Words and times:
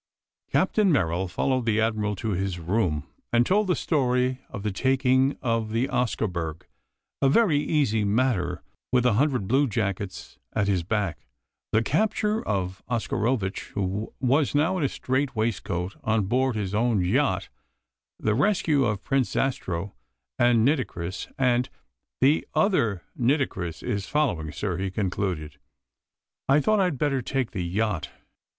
Captain 0.51 0.91
Merrill 0.91 1.27
followed 1.27 1.67
the 1.67 1.79
Admiral 1.79 2.15
to 2.15 2.29
his 2.31 2.57
room, 2.57 3.03
and 3.31 3.45
told 3.45 3.67
the 3.67 3.75
story 3.75 4.39
of 4.49 4.63
the 4.63 4.71
taking 4.71 5.37
of 5.43 5.69
the 5.71 5.87
Oscarburg 5.89 6.63
a 7.21 7.29
very 7.29 7.59
easy 7.59 8.03
matter 8.03 8.63
with 8.91 9.05
a 9.05 9.13
hundred 9.13 9.47
bluejackets 9.47 10.39
at 10.53 10.67
his 10.67 10.81
back 10.81 11.27
the 11.71 11.83
capture 11.83 12.41
of 12.43 12.81
Oscarovitch, 12.89 13.67
who 13.75 14.11
was 14.19 14.55
now 14.55 14.79
in 14.79 14.83
a 14.83 14.89
straight 14.89 15.35
waistcoat 15.35 15.95
on 16.03 16.23
board 16.25 16.55
his 16.55 16.73
own 16.73 17.01
yacht, 17.05 17.49
the 18.19 18.33
rescue 18.33 18.85
of 18.85 19.03
Prince 19.03 19.29
Zastrow 19.35 19.93
and 20.39 20.65
Nitocris, 20.65 21.27
and 21.37 21.69
"The 22.21 22.47
other 22.55 23.03
Nitocris 23.15 23.83
is 23.83 24.07
following, 24.07 24.51
sir," 24.51 24.77
he 24.79 24.89
concluded. 24.89 25.59
"I 26.49 26.59
thought 26.59 26.79
I 26.79 26.85
had 26.85 26.97
better 26.97 27.21
take 27.21 27.51
the 27.51 27.63
yacht. 27.63 28.09